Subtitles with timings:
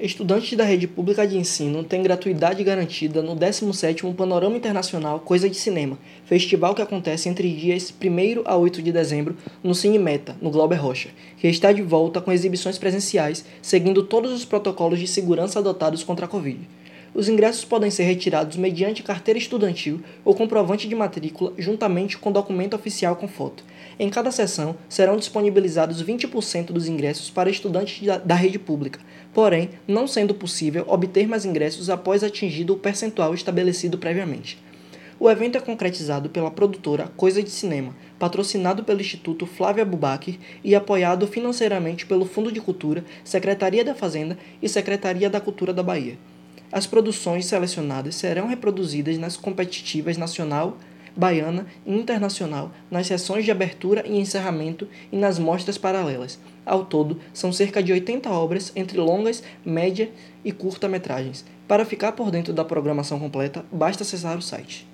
[0.00, 5.54] Estudantes da rede pública de ensino têm gratuidade garantida no 17º Panorama Internacional Coisa de
[5.56, 10.50] Cinema, festival que acontece entre dias 1 a 8 de dezembro no Cine Meta, no
[10.50, 15.58] Glauber Rocha, que está de volta com exibições presenciais, seguindo todos os protocolos de segurança
[15.58, 16.66] adotados contra a Covid.
[17.12, 22.74] Os ingressos podem ser retirados mediante carteira estudantil ou comprovante de matrícula, juntamente com documento
[22.74, 23.64] oficial com foto.
[23.98, 29.00] Em cada sessão, serão disponibilizados 20% dos ingressos para estudantes da rede pública,
[29.34, 34.56] porém, não sendo possível obter mais ingressos após atingido o percentual estabelecido previamente.
[35.18, 40.74] O evento é concretizado pela produtora Coisa de Cinema, patrocinado pelo Instituto Flávia Bubaquer e
[40.74, 46.16] apoiado financeiramente pelo Fundo de Cultura, Secretaria da Fazenda e Secretaria da Cultura da Bahia.
[46.72, 50.78] As produções selecionadas serão reproduzidas nas competitivas nacional,
[51.16, 56.38] baiana e internacional, nas sessões de abertura e encerramento e nas mostras paralelas.
[56.64, 60.10] Ao todo, são cerca de 80 obras entre longas, média
[60.44, 61.44] e curta-metragens.
[61.66, 64.89] Para ficar por dentro da programação completa, basta acessar o site.